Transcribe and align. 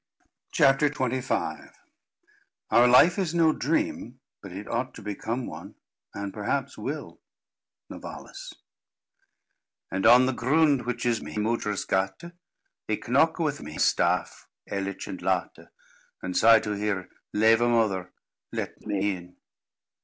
CHAPTER 0.51 0.89
XXV 0.89 1.73
"Our 2.71 2.87
life 2.87 3.19
is 3.19 3.35
no 3.35 3.53
dream; 3.53 4.19
but 4.41 4.51
it 4.51 4.67
ought 4.67 4.95
to 4.95 5.03
become 5.03 5.45
one, 5.45 5.75
and 6.15 6.33
perhaps 6.33 6.75
will." 6.75 7.21
NOVALIS. 7.87 8.55
"And 9.91 10.07
on 10.07 10.25
the 10.25 10.33
ground, 10.33 10.87
which 10.87 11.05
is 11.05 11.21
my 11.21 11.35
modres 11.37 11.85
gate, 11.87 12.23
I 12.89 12.95
knocke 13.07 13.37
with 13.37 13.61
my 13.61 13.75
staf; 13.77 14.47
erlich 14.71 15.05
and 15.05 15.21
late, 15.21 15.67
And 16.23 16.35
say 16.35 16.59
to 16.61 16.75
hire, 16.79 17.07
Leve 17.31 17.59
mother, 17.61 18.11
let 18.51 18.81
me 18.83 19.17
in." 19.17 19.35